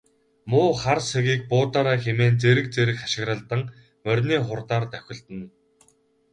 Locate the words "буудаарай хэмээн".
1.51-2.35